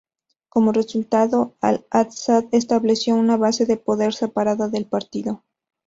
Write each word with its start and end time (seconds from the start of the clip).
Como 0.49 0.71
resultado, 0.71 1.53
Al-Ásad 1.61 2.45
estableció 2.53 3.13
una 3.13 3.37
base 3.37 3.67
de 3.67 3.77
poder 3.77 4.15
separada 4.15 4.67
del 4.67 4.87
partido. 4.87 5.43